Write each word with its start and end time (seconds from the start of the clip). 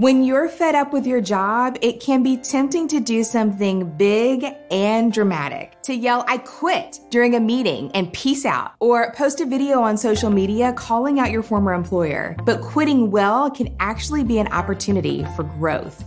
When 0.00 0.22
you're 0.22 0.48
fed 0.48 0.76
up 0.76 0.92
with 0.92 1.08
your 1.08 1.20
job, 1.20 1.76
it 1.82 1.98
can 1.98 2.22
be 2.22 2.36
tempting 2.36 2.86
to 2.86 3.00
do 3.00 3.24
something 3.24 3.96
big 3.96 4.46
and 4.70 5.12
dramatic. 5.12 5.72
To 5.82 5.92
yell, 5.92 6.24
I 6.28 6.38
quit 6.38 7.00
during 7.10 7.34
a 7.34 7.40
meeting 7.40 7.90
and 7.94 8.12
peace 8.12 8.46
out, 8.46 8.74
or 8.78 9.12
post 9.14 9.40
a 9.40 9.44
video 9.44 9.82
on 9.82 9.96
social 9.96 10.30
media 10.30 10.72
calling 10.74 11.18
out 11.18 11.32
your 11.32 11.42
former 11.42 11.72
employer. 11.72 12.36
But 12.44 12.60
quitting 12.60 13.10
well 13.10 13.50
can 13.50 13.74
actually 13.80 14.22
be 14.22 14.38
an 14.38 14.46
opportunity 14.52 15.26
for 15.34 15.42
growth. 15.42 16.04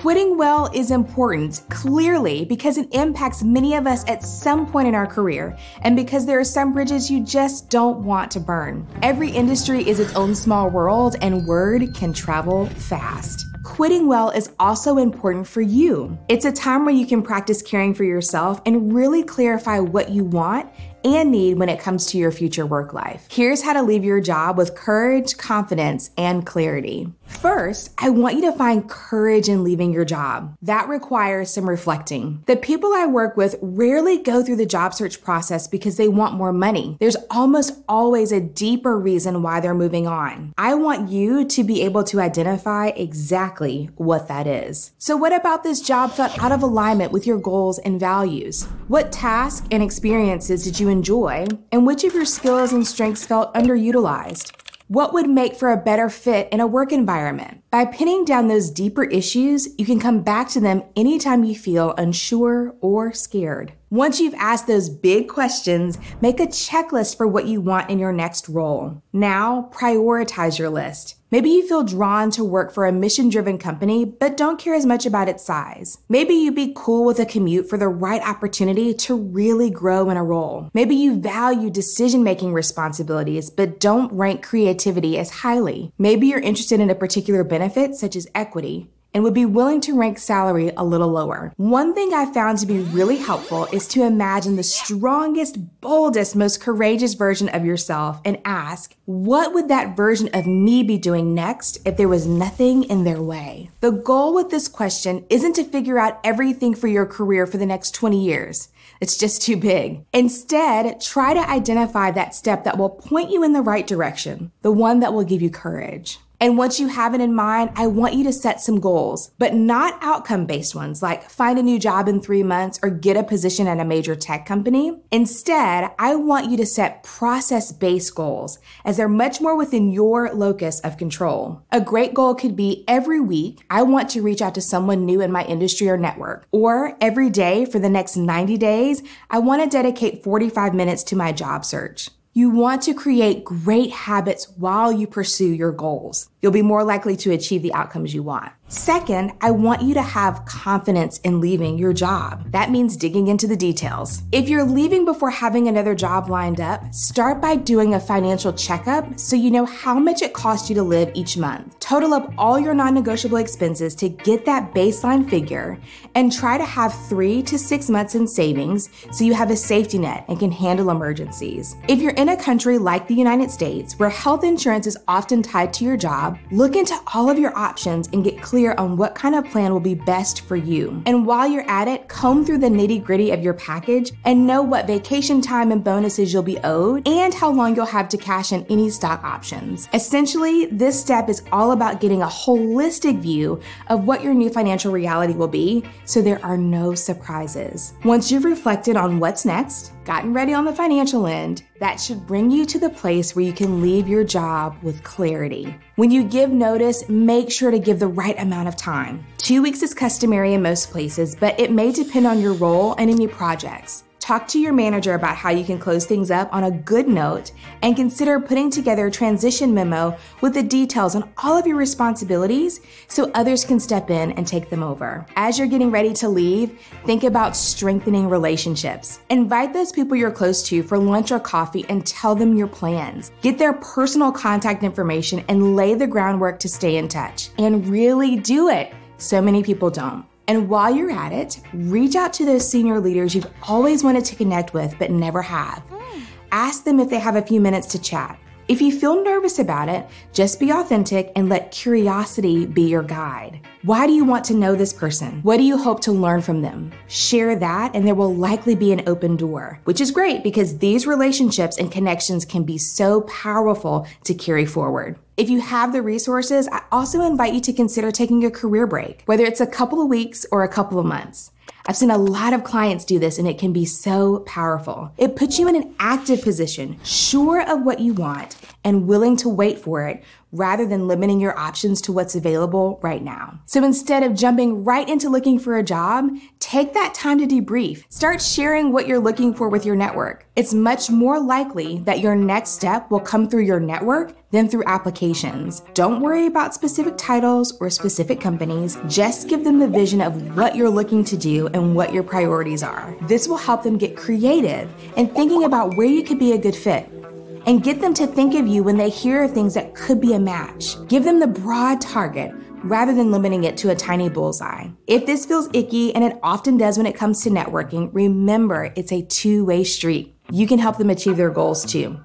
Quitting 0.00 0.38
well 0.38 0.70
is 0.72 0.90
important, 0.90 1.60
clearly, 1.68 2.46
because 2.46 2.78
it 2.78 2.88
impacts 2.94 3.42
many 3.42 3.74
of 3.74 3.86
us 3.86 4.02
at 4.08 4.22
some 4.22 4.64
point 4.66 4.88
in 4.88 4.94
our 4.94 5.06
career, 5.06 5.54
and 5.82 5.94
because 5.94 6.24
there 6.24 6.40
are 6.40 6.44
some 6.44 6.72
bridges 6.72 7.10
you 7.10 7.22
just 7.22 7.68
don't 7.68 8.02
want 8.02 8.30
to 8.30 8.40
burn. 8.40 8.86
Every 9.02 9.28
industry 9.28 9.86
is 9.86 10.00
its 10.00 10.16
own 10.16 10.34
small 10.34 10.70
world, 10.70 11.16
and 11.20 11.46
word 11.46 11.94
can 11.94 12.14
travel 12.14 12.64
fast. 12.64 13.44
Quitting 13.62 14.06
well 14.06 14.30
is 14.30 14.50
also 14.58 14.96
important 14.96 15.46
for 15.46 15.60
you. 15.60 16.16
It's 16.30 16.46
a 16.46 16.52
time 16.52 16.86
where 16.86 16.94
you 16.94 17.04
can 17.04 17.20
practice 17.20 17.60
caring 17.60 17.92
for 17.92 18.04
yourself 18.04 18.62
and 18.64 18.94
really 18.94 19.22
clarify 19.22 19.80
what 19.80 20.08
you 20.08 20.24
want 20.24 20.72
and 21.04 21.30
need 21.30 21.58
when 21.58 21.68
it 21.68 21.78
comes 21.78 22.06
to 22.06 22.18
your 22.18 22.30
future 22.30 22.64
work 22.64 22.94
life. 22.94 23.26
Here's 23.30 23.62
how 23.62 23.74
to 23.74 23.82
leave 23.82 24.04
your 24.04 24.20
job 24.20 24.56
with 24.56 24.74
courage, 24.74 25.36
confidence, 25.36 26.10
and 26.16 26.44
clarity. 26.46 27.08
First, 27.38 27.92
I 27.96 28.10
want 28.10 28.34
you 28.34 28.42
to 28.42 28.52
find 28.52 28.88
courage 28.88 29.48
in 29.48 29.64
leaving 29.64 29.94
your 29.94 30.04
job. 30.04 30.56
That 30.60 30.88
requires 30.88 31.50
some 31.50 31.68
reflecting. 31.68 32.42
The 32.46 32.56
people 32.56 32.92
I 32.92 33.06
work 33.06 33.36
with 33.36 33.56
rarely 33.62 34.18
go 34.18 34.42
through 34.42 34.56
the 34.56 34.66
job 34.66 34.92
search 34.92 35.22
process 35.22 35.66
because 35.66 35.96
they 35.96 36.08
want 36.08 36.34
more 36.34 36.52
money. 36.52 36.98
There's 37.00 37.16
almost 37.30 37.82
always 37.88 38.30
a 38.30 38.42
deeper 38.42 38.98
reason 38.98 39.42
why 39.42 39.60
they're 39.60 39.74
moving 39.74 40.06
on. 40.06 40.52
I 40.58 40.74
want 40.74 41.08
you 41.08 41.46
to 41.46 41.64
be 41.64 41.82
able 41.82 42.04
to 42.04 42.20
identify 42.20 42.88
exactly 42.88 43.88
what 43.96 44.28
that 44.28 44.46
is. 44.46 44.92
So, 44.98 45.16
what 45.16 45.32
about 45.32 45.62
this 45.62 45.80
job 45.80 46.12
felt 46.12 46.38
out 46.42 46.52
of 46.52 46.62
alignment 46.62 47.12
with 47.12 47.26
your 47.26 47.38
goals 47.38 47.78
and 47.78 47.98
values? 47.98 48.64
What 48.88 49.12
tasks 49.12 49.66
and 49.70 49.82
experiences 49.82 50.62
did 50.64 50.78
you 50.78 50.88
enjoy? 50.88 51.46
And 51.72 51.86
which 51.86 52.04
of 52.04 52.12
your 52.12 52.26
skills 52.26 52.72
and 52.72 52.86
strengths 52.86 53.24
felt 53.24 53.54
underutilized? 53.54 54.59
What 54.90 55.14
would 55.14 55.30
make 55.30 55.54
for 55.54 55.70
a 55.70 55.76
better 55.76 56.08
fit 56.08 56.48
in 56.50 56.58
a 56.58 56.66
work 56.66 56.90
environment? 56.90 57.62
By 57.70 57.84
pinning 57.84 58.24
down 58.24 58.48
those 58.48 58.72
deeper 58.72 59.04
issues, 59.04 59.68
you 59.78 59.86
can 59.86 60.00
come 60.00 60.22
back 60.22 60.48
to 60.48 60.58
them 60.58 60.82
anytime 60.96 61.44
you 61.44 61.54
feel 61.54 61.94
unsure 61.96 62.74
or 62.80 63.12
scared. 63.12 63.74
Once 63.92 64.20
you've 64.20 64.34
asked 64.34 64.68
those 64.68 64.88
big 64.88 65.28
questions, 65.28 65.98
make 66.20 66.38
a 66.38 66.46
checklist 66.46 67.16
for 67.16 67.26
what 67.26 67.46
you 67.46 67.60
want 67.60 67.90
in 67.90 67.98
your 67.98 68.12
next 68.12 68.48
role. 68.48 69.02
Now, 69.12 69.68
prioritize 69.72 70.60
your 70.60 70.70
list. 70.70 71.16
Maybe 71.32 71.50
you 71.50 71.66
feel 71.66 71.82
drawn 71.82 72.30
to 72.32 72.44
work 72.44 72.72
for 72.72 72.86
a 72.86 72.92
mission 72.92 73.28
driven 73.28 73.58
company, 73.58 74.04
but 74.04 74.36
don't 74.36 74.60
care 74.60 74.74
as 74.74 74.86
much 74.86 75.06
about 75.06 75.28
its 75.28 75.44
size. 75.44 75.98
Maybe 76.08 76.34
you'd 76.34 76.54
be 76.54 76.72
cool 76.74 77.04
with 77.04 77.18
a 77.18 77.26
commute 77.26 77.68
for 77.68 77.78
the 77.78 77.88
right 77.88 78.22
opportunity 78.22 78.94
to 78.94 79.16
really 79.16 79.70
grow 79.70 80.08
in 80.08 80.16
a 80.16 80.24
role. 80.24 80.70
Maybe 80.72 80.94
you 80.94 81.20
value 81.20 81.68
decision 81.68 82.22
making 82.22 82.52
responsibilities, 82.52 83.50
but 83.50 83.80
don't 83.80 84.12
rank 84.12 84.44
creativity 84.44 85.18
as 85.18 85.30
highly. 85.30 85.92
Maybe 85.98 86.28
you're 86.28 86.40
interested 86.40 86.78
in 86.78 86.90
a 86.90 86.96
particular 86.96 87.42
benefit, 87.42 87.96
such 87.96 88.14
as 88.14 88.28
equity, 88.36 88.88
and 89.12 89.24
would 89.24 89.34
be 89.34 89.46
willing 89.46 89.80
to 89.80 89.98
rank 89.98 90.18
salary 90.18 90.72
a 90.76 90.84
little 90.84 91.08
lower. 91.08 91.52
One 91.56 91.94
thing 91.94 92.12
I 92.14 92.32
found 92.32 92.58
to 92.58 92.66
be 92.66 92.80
really 92.80 93.16
helpful 93.16 93.66
is 93.72 93.88
to 93.88 94.04
imagine 94.04 94.56
the 94.56 94.62
strongest, 94.62 95.80
boldest, 95.80 96.36
most 96.36 96.60
courageous 96.60 97.14
version 97.14 97.48
of 97.48 97.64
yourself 97.64 98.20
and 98.24 98.38
ask, 98.44 98.94
what 99.04 99.52
would 99.54 99.68
that 99.68 99.96
version 99.96 100.28
of 100.32 100.46
me 100.46 100.82
be 100.82 100.98
doing 100.98 101.34
next 101.34 101.78
if 101.84 101.96
there 101.96 102.08
was 102.08 102.26
nothing 102.26 102.84
in 102.84 103.04
their 103.04 103.22
way? 103.22 103.70
The 103.80 103.90
goal 103.90 104.34
with 104.34 104.50
this 104.50 104.68
question 104.68 105.24
isn't 105.28 105.54
to 105.54 105.64
figure 105.64 105.98
out 105.98 106.20
everything 106.22 106.74
for 106.74 106.88
your 106.88 107.06
career 107.06 107.46
for 107.46 107.58
the 107.58 107.66
next 107.66 107.94
20 107.94 108.22
years. 108.22 108.68
It's 109.00 109.16
just 109.16 109.42
too 109.42 109.56
big. 109.56 110.04
Instead, 110.12 111.00
try 111.00 111.32
to 111.32 111.50
identify 111.50 112.10
that 112.10 112.34
step 112.34 112.64
that 112.64 112.76
will 112.76 112.90
point 112.90 113.30
you 113.30 113.42
in 113.42 113.54
the 113.54 113.62
right 113.62 113.86
direction, 113.86 114.52
the 114.62 114.70
one 114.70 115.00
that 115.00 115.14
will 115.14 115.24
give 115.24 115.40
you 115.40 115.50
courage. 115.50 116.18
And 116.42 116.56
once 116.56 116.80
you 116.80 116.88
have 116.88 117.14
it 117.14 117.20
in 117.20 117.34
mind, 117.34 117.70
I 117.76 117.86
want 117.86 118.14
you 118.14 118.24
to 118.24 118.32
set 118.32 118.62
some 118.62 118.80
goals, 118.80 119.30
but 119.38 119.54
not 119.54 119.98
outcome 120.00 120.46
based 120.46 120.74
ones 120.74 121.02
like 121.02 121.28
find 121.28 121.58
a 121.58 121.62
new 121.62 121.78
job 121.78 122.08
in 122.08 122.22
three 122.22 122.42
months 122.42 122.80
or 122.82 122.88
get 122.88 123.18
a 123.18 123.22
position 123.22 123.66
at 123.66 123.78
a 123.78 123.84
major 123.84 124.16
tech 124.16 124.46
company. 124.46 125.02
Instead, 125.12 125.90
I 125.98 126.14
want 126.14 126.50
you 126.50 126.56
to 126.56 126.64
set 126.64 127.02
process 127.02 127.72
based 127.72 128.14
goals 128.14 128.58
as 128.86 128.96
they're 128.96 129.06
much 129.06 129.42
more 129.42 129.54
within 129.54 129.92
your 129.92 130.32
locus 130.32 130.80
of 130.80 130.96
control. 130.96 131.62
A 131.70 131.80
great 131.80 132.14
goal 132.14 132.34
could 132.34 132.56
be 132.56 132.84
every 132.88 133.20
week, 133.20 133.60
I 133.68 133.82
want 133.82 134.08
to 134.10 134.22
reach 134.22 134.40
out 134.40 134.54
to 134.54 134.62
someone 134.62 135.04
new 135.04 135.20
in 135.20 135.30
my 135.30 135.44
industry 135.44 135.90
or 135.90 135.98
network. 135.98 136.46
Or 136.52 136.96
every 137.02 137.28
day 137.28 137.66
for 137.66 137.78
the 137.78 137.90
next 137.90 138.16
90 138.16 138.56
days, 138.56 139.02
I 139.28 139.40
want 139.40 139.62
to 139.62 139.68
dedicate 139.68 140.24
45 140.24 140.74
minutes 140.74 141.02
to 141.04 141.16
my 141.16 141.32
job 141.32 141.66
search. 141.66 142.08
You 142.32 142.50
want 142.50 142.82
to 142.82 142.94
create 142.94 143.42
great 143.42 143.90
habits 143.90 144.48
while 144.50 144.92
you 144.92 145.08
pursue 145.08 145.52
your 145.52 145.72
goals. 145.72 146.28
You'll 146.40 146.52
be 146.52 146.62
more 146.62 146.84
likely 146.84 147.16
to 147.16 147.32
achieve 147.32 147.62
the 147.62 147.74
outcomes 147.74 148.14
you 148.14 148.22
want. 148.22 148.52
Second, 148.70 149.32
I 149.40 149.50
want 149.50 149.82
you 149.82 149.94
to 149.94 150.02
have 150.02 150.44
confidence 150.44 151.18
in 151.24 151.40
leaving 151.40 151.76
your 151.76 151.92
job. 151.92 152.52
That 152.52 152.70
means 152.70 152.96
digging 152.96 153.26
into 153.26 153.48
the 153.48 153.56
details. 153.56 154.22
If 154.30 154.48
you're 154.48 154.62
leaving 154.62 155.04
before 155.04 155.30
having 155.30 155.66
another 155.66 155.92
job 155.92 156.30
lined 156.30 156.60
up, 156.60 156.94
start 156.94 157.40
by 157.40 157.56
doing 157.56 157.94
a 157.94 158.00
financial 158.00 158.52
checkup 158.52 159.18
so 159.18 159.34
you 159.34 159.50
know 159.50 159.66
how 159.66 159.98
much 159.98 160.22
it 160.22 160.34
costs 160.34 160.68
you 160.68 160.76
to 160.76 160.84
live 160.84 161.10
each 161.14 161.36
month. 161.36 161.80
Total 161.80 162.14
up 162.14 162.32
all 162.38 162.60
your 162.60 162.72
non 162.72 162.94
negotiable 162.94 163.38
expenses 163.38 163.96
to 163.96 164.08
get 164.08 164.44
that 164.44 164.72
baseline 164.72 165.28
figure 165.28 165.76
and 166.14 166.32
try 166.32 166.56
to 166.56 166.64
have 166.64 166.94
three 167.08 167.42
to 167.42 167.58
six 167.58 167.90
months 167.90 168.14
in 168.14 168.24
savings 168.24 168.88
so 169.10 169.24
you 169.24 169.34
have 169.34 169.50
a 169.50 169.56
safety 169.56 169.98
net 169.98 170.24
and 170.28 170.38
can 170.38 170.52
handle 170.52 170.90
emergencies. 170.90 171.74
If 171.88 171.98
you're 171.98 172.12
in 172.12 172.28
a 172.28 172.36
country 172.36 172.78
like 172.78 173.08
the 173.08 173.14
United 173.14 173.50
States 173.50 173.98
where 173.98 174.10
health 174.10 174.44
insurance 174.44 174.86
is 174.86 174.96
often 175.08 175.42
tied 175.42 175.72
to 175.72 175.84
your 175.84 175.96
job, 175.96 176.38
look 176.52 176.76
into 176.76 176.96
all 177.12 177.28
of 177.28 177.36
your 177.36 177.56
options 177.58 178.08
and 178.12 178.22
get 178.22 178.40
clear 178.40 178.59
clear 178.60 178.74
on 178.76 178.94
what 178.94 179.14
kind 179.14 179.34
of 179.34 179.46
plan 179.46 179.72
will 179.72 179.80
be 179.80 179.94
best 179.94 180.42
for 180.42 180.54
you. 180.54 181.02
And 181.06 181.24
while 181.24 181.48
you're 181.48 181.70
at 181.70 181.88
it, 181.88 182.08
comb 182.08 182.44
through 182.44 182.58
the 182.58 182.66
nitty 182.66 183.02
gritty 183.02 183.30
of 183.30 183.42
your 183.42 183.54
package 183.54 184.12
and 184.26 184.46
know 184.46 184.60
what 184.60 184.86
vacation 184.86 185.40
time 185.40 185.72
and 185.72 185.82
bonuses 185.82 186.30
you'll 186.30 186.42
be 186.42 186.58
owed 186.58 187.08
and 187.08 187.32
how 187.32 187.50
long 187.50 187.74
you'll 187.74 187.86
have 187.86 188.10
to 188.10 188.18
cash 188.18 188.52
in 188.52 188.66
any 188.68 188.90
stock 188.90 189.24
options. 189.24 189.88
Essentially, 189.94 190.66
this 190.66 191.00
step 191.00 191.30
is 191.30 191.42
all 191.52 191.72
about 191.72 192.02
getting 192.02 192.20
a 192.20 192.26
holistic 192.26 193.18
view 193.20 193.58
of 193.88 194.04
what 194.04 194.22
your 194.22 194.34
new 194.34 194.50
financial 194.50 194.92
reality 194.92 195.32
will 195.32 195.48
be 195.48 195.82
so 196.04 196.20
there 196.20 196.44
are 196.44 196.58
no 196.58 196.94
surprises. 196.94 197.94
Once 198.04 198.30
you've 198.30 198.44
reflected 198.44 198.94
on 198.94 199.20
what's 199.20 199.46
next, 199.46 199.92
gotten 200.04 200.34
ready 200.34 200.52
on 200.52 200.66
the 200.66 200.72
financial 200.74 201.26
end, 201.26 201.62
that 201.80 202.00
should 202.00 202.26
bring 202.26 202.50
you 202.50 202.64
to 202.66 202.78
the 202.78 202.90
place 202.90 203.34
where 203.34 203.44
you 203.44 203.52
can 203.52 203.82
leave 203.82 204.06
your 204.06 204.22
job 204.22 204.76
with 204.82 205.02
clarity. 205.02 205.74
When 205.96 206.10
you 206.10 206.22
give 206.22 206.50
notice, 206.50 207.08
make 207.08 207.50
sure 207.50 207.70
to 207.70 207.78
give 207.78 207.98
the 207.98 208.06
right 208.06 208.38
amount 208.38 208.68
of 208.68 208.76
time. 208.76 209.26
Two 209.38 209.62
weeks 209.62 209.82
is 209.82 209.92
customary 209.94 210.54
in 210.54 210.62
most 210.62 210.90
places, 210.90 211.34
but 211.34 211.58
it 211.58 211.72
may 211.72 211.90
depend 211.90 212.26
on 212.26 212.40
your 212.40 212.52
role 212.52 212.94
and 212.98 213.10
any 213.10 213.26
projects. 213.26 214.04
Talk 214.30 214.46
to 214.50 214.60
your 214.60 214.72
manager 214.72 215.14
about 215.14 215.34
how 215.34 215.50
you 215.50 215.64
can 215.64 215.80
close 215.80 216.06
things 216.06 216.30
up 216.30 216.54
on 216.54 216.62
a 216.62 216.70
good 216.70 217.08
note 217.08 217.50
and 217.82 217.96
consider 217.96 218.38
putting 218.38 218.70
together 218.70 219.08
a 219.08 219.10
transition 219.10 219.74
memo 219.74 220.16
with 220.40 220.54
the 220.54 220.62
details 220.62 221.16
on 221.16 221.28
all 221.38 221.58
of 221.58 221.66
your 221.66 221.76
responsibilities 221.76 222.80
so 223.08 223.32
others 223.34 223.64
can 223.64 223.80
step 223.80 224.08
in 224.08 224.30
and 224.30 224.46
take 224.46 224.70
them 224.70 224.84
over. 224.84 225.26
As 225.34 225.58
you're 225.58 225.66
getting 225.66 225.90
ready 225.90 226.12
to 226.12 226.28
leave, 226.28 226.78
think 227.04 227.24
about 227.24 227.56
strengthening 227.56 228.28
relationships. 228.28 229.18
Invite 229.30 229.72
those 229.72 229.90
people 229.90 230.16
you're 230.16 230.30
close 230.30 230.62
to 230.68 230.84
for 230.84 230.96
lunch 230.96 231.32
or 231.32 231.40
coffee 231.40 231.84
and 231.88 232.06
tell 232.06 232.36
them 232.36 232.54
your 232.56 232.68
plans. 232.68 233.32
Get 233.40 233.58
their 233.58 233.72
personal 233.72 234.30
contact 234.30 234.84
information 234.84 235.44
and 235.48 235.74
lay 235.74 235.94
the 235.94 236.06
groundwork 236.06 236.60
to 236.60 236.68
stay 236.68 236.98
in 236.98 237.08
touch. 237.08 237.48
And 237.58 237.84
really 237.88 238.36
do 238.36 238.68
it. 238.68 238.94
So 239.18 239.42
many 239.42 239.64
people 239.64 239.90
don't. 239.90 240.29
And 240.48 240.68
while 240.68 240.94
you're 240.94 241.10
at 241.10 241.32
it, 241.32 241.60
reach 241.72 242.16
out 242.16 242.32
to 242.34 242.44
those 242.44 242.68
senior 242.68 242.98
leaders 243.00 243.34
you've 243.34 243.50
always 243.62 244.02
wanted 244.02 244.24
to 244.26 244.36
connect 244.36 244.74
with 244.74 244.98
but 244.98 245.10
never 245.10 245.42
have. 245.42 245.78
Hmm. 245.88 246.22
Ask 246.50 246.84
them 246.84 246.98
if 246.98 247.08
they 247.08 247.18
have 247.18 247.36
a 247.36 247.42
few 247.42 247.60
minutes 247.60 247.86
to 247.88 248.00
chat. 248.00 248.38
If 248.70 248.80
you 248.80 248.92
feel 248.92 249.24
nervous 249.24 249.58
about 249.58 249.88
it, 249.88 250.06
just 250.32 250.60
be 250.60 250.70
authentic 250.70 251.32
and 251.34 251.48
let 251.48 251.72
curiosity 251.72 252.66
be 252.66 252.82
your 252.82 253.02
guide. 253.02 253.66
Why 253.82 254.06
do 254.06 254.12
you 254.12 254.24
want 254.24 254.44
to 254.44 254.54
know 254.54 254.76
this 254.76 254.92
person? 254.92 255.40
What 255.42 255.56
do 255.56 255.64
you 255.64 255.76
hope 255.76 255.98
to 256.02 256.12
learn 256.12 256.40
from 256.40 256.62
them? 256.62 256.92
Share 257.08 257.56
that, 257.56 257.96
and 257.96 258.06
there 258.06 258.14
will 258.14 258.32
likely 258.32 258.76
be 258.76 258.92
an 258.92 259.02
open 259.08 259.36
door, 259.36 259.80
which 259.86 260.00
is 260.00 260.12
great 260.12 260.44
because 260.44 260.78
these 260.78 261.04
relationships 261.04 261.78
and 261.78 261.90
connections 261.90 262.44
can 262.44 262.62
be 262.62 262.78
so 262.78 263.22
powerful 263.22 264.06
to 264.22 264.34
carry 264.34 264.66
forward. 264.66 265.18
If 265.36 265.50
you 265.50 265.60
have 265.62 265.92
the 265.92 266.02
resources, 266.02 266.68
I 266.68 266.82
also 266.92 267.22
invite 267.22 267.54
you 267.54 267.60
to 267.62 267.72
consider 267.72 268.12
taking 268.12 268.44
a 268.44 268.52
career 268.52 268.86
break, 268.86 269.24
whether 269.26 269.44
it's 269.44 269.60
a 269.60 269.66
couple 269.66 270.00
of 270.00 270.06
weeks 270.06 270.46
or 270.52 270.62
a 270.62 270.68
couple 270.68 271.00
of 271.00 271.06
months. 271.06 271.50
I've 271.86 271.96
seen 271.96 272.10
a 272.10 272.18
lot 272.18 272.52
of 272.52 272.64
clients 272.64 273.04
do 273.04 273.18
this 273.18 273.38
and 273.38 273.48
it 273.48 273.58
can 273.58 273.72
be 273.72 273.84
so 273.84 274.40
powerful. 274.40 275.12
It 275.16 275.36
puts 275.36 275.58
you 275.58 275.68
in 275.68 275.76
an 275.76 275.94
active 275.98 276.42
position, 276.42 276.98
sure 277.04 277.62
of 277.62 277.82
what 277.82 278.00
you 278.00 278.12
want 278.12 278.56
and 278.84 279.06
willing 279.06 279.36
to 279.38 279.48
wait 279.48 279.78
for 279.78 280.06
it 280.06 280.22
rather 280.52 280.86
than 280.86 281.06
limiting 281.06 281.40
your 281.40 281.56
options 281.58 282.00
to 282.02 282.12
what's 282.12 282.34
available 282.34 282.98
right 283.02 283.22
now. 283.22 283.60
So 283.66 283.84
instead 283.84 284.22
of 284.22 284.34
jumping 284.34 284.84
right 284.84 285.08
into 285.08 285.28
looking 285.28 285.58
for 285.58 285.76
a 285.76 285.82
job, 285.82 286.30
take 286.70 286.94
that 286.94 287.12
time 287.12 287.36
to 287.36 287.48
debrief. 287.48 288.04
Start 288.10 288.40
sharing 288.40 288.92
what 288.92 289.08
you're 289.08 289.18
looking 289.18 289.52
for 289.52 289.68
with 289.68 289.84
your 289.84 289.96
network. 289.96 290.46
It's 290.54 290.72
much 290.72 291.10
more 291.10 291.40
likely 291.40 291.98
that 292.04 292.20
your 292.20 292.36
next 292.36 292.70
step 292.70 293.10
will 293.10 293.18
come 293.18 293.48
through 293.48 293.64
your 293.64 293.80
network 293.80 294.36
than 294.52 294.68
through 294.68 294.84
applications. 294.86 295.82
Don't 295.94 296.20
worry 296.20 296.46
about 296.46 296.72
specific 296.72 297.14
titles 297.16 297.76
or 297.80 297.90
specific 297.90 298.40
companies. 298.40 298.98
Just 299.08 299.48
give 299.48 299.64
them 299.64 299.80
the 299.80 299.88
vision 299.88 300.20
of 300.20 300.56
what 300.56 300.76
you're 300.76 300.88
looking 300.88 301.24
to 301.24 301.36
do 301.36 301.66
and 301.74 301.96
what 301.96 302.14
your 302.14 302.22
priorities 302.22 302.84
are. 302.84 303.16
This 303.22 303.48
will 303.48 303.56
help 303.56 303.82
them 303.82 303.98
get 303.98 304.16
creative 304.16 304.88
and 305.16 305.34
thinking 305.34 305.64
about 305.64 305.96
where 305.96 306.06
you 306.06 306.22
could 306.22 306.38
be 306.38 306.52
a 306.52 306.58
good 306.58 306.76
fit 306.76 307.19
and 307.66 307.82
get 307.82 308.00
them 308.00 308.14
to 308.14 308.26
think 308.26 308.54
of 308.54 308.66
you 308.66 308.82
when 308.82 308.96
they 308.96 309.10
hear 309.10 309.46
things 309.46 309.74
that 309.74 309.94
could 309.94 310.20
be 310.20 310.34
a 310.34 310.38
match. 310.38 310.96
Give 311.08 311.24
them 311.24 311.40
the 311.40 311.46
broad 311.46 312.00
target 312.00 312.52
rather 312.82 313.14
than 313.14 313.30
limiting 313.30 313.64
it 313.64 313.76
to 313.78 313.90
a 313.90 313.94
tiny 313.94 314.28
bullseye. 314.28 314.88
If 315.06 315.26
this 315.26 315.46
feels 315.46 315.68
icky, 315.74 316.14
and 316.14 316.24
it 316.24 316.38
often 316.42 316.76
does 316.76 316.96
when 316.96 317.06
it 317.06 317.16
comes 317.16 317.42
to 317.42 317.50
networking, 317.50 318.10
remember 318.12 318.92
it's 318.96 319.12
a 319.12 319.22
two 319.22 319.64
way 319.64 319.84
street. 319.84 320.34
You 320.50 320.66
can 320.66 320.78
help 320.78 320.96
them 320.96 321.10
achieve 321.10 321.36
their 321.36 321.50
goals 321.50 321.84
too. 321.84 322.18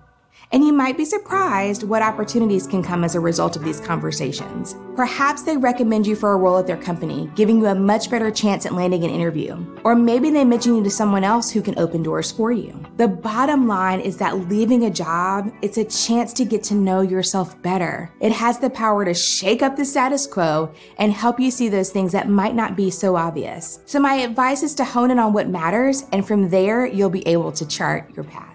And 0.55 0.63
you 0.63 0.71
might 0.71 0.95
be 0.95 1.03
surprised 1.03 1.83
what 1.83 2.01
opportunities 2.01 2.65
can 2.65 2.81
come 2.81 3.03
as 3.03 3.13
a 3.13 3.19
result 3.19 3.57
of 3.57 3.65
these 3.65 3.81
conversations. 3.81 4.77
Perhaps 4.95 5.43
they 5.43 5.57
recommend 5.57 6.07
you 6.07 6.15
for 6.15 6.31
a 6.31 6.37
role 6.37 6.57
at 6.57 6.65
their 6.65 6.77
company, 6.77 7.29
giving 7.35 7.57
you 7.57 7.65
a 7.65 7.75
much 7.75 8.09
better 8.09 8.31
chance 8.31 8.65
at 8.65 8.73
landing 8.73 9.03
an 9.03 9.09
interview. 9.09 9.57
Or 9.83 9.95
maybe 9.95 10.29
they 10.29 10.45
mention 10.45 10.77
you 10.77 10.83
to 10.85 10.89
someone 10.89 11.25
else 11.25 11.51
who 11.51 11.61
can 11.61 11.77
open 11.77 12.03
doors 12.03 12.31
for 12.31 12.53
you. 12.53 12.81
The 12.95 13.09
bottom 13.09 13.67
line 13.67 13.99
is 13.99 14.15
that 14.19 14.47
leaving 14.47 14.85
a 14.85 14.89
job, 14.89 15.51
it's 15.61 15.77
a 15.77 15.83
chance 15.83 16.31
to 16.31 16.45
get 16.45 16.63
to 16.63 16.73
know 16.73 17.01
yourself 17.01 17.61
better. 17.61 18.09
It 18.21 18.31
has 18.31 18.57
the 18.57 18.69
power 18.69 19.03
to 19.03 19.13
shake 19.13 19.61
up 19.61 19.75
the 19.75 19.83
status 19.83 20.25
quo 20.25 20.73
and 20.97 21.11
help 21.11 21.37
you 21.37 21.51
see 21.51 21.67
those 21.67 21.89
things 21.89 22.13
that 22.13 22.29
might 22.29 22.55
not 22.55 22.77
be 22.77 22.89
so 22.89 23.17
obvious. 23.17 23.81
So 23.85 23.99
my 23.99 24.13
advice 24.13 24.63
is 24.63 24.73
to 24.75 24.85
hone 24.85 25.11
in 25.11 25.19
on 25.19 25.33
what 25.33 25.49
matters, 25.49 26.05
and 26.13 26.25
from 26.25 26.49
there, 26.49 26.85
you'll 26.85 27.09
be 27.09 27.27
able 27.27 27.51
to 27.51 27.67
chart 27.67 28.15
your 28.15 28.23
path. 28.23 28.54